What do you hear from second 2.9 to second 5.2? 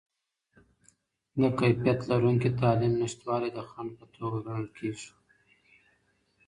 نشتوالی د خنډ په توګه ګڼل کیږي.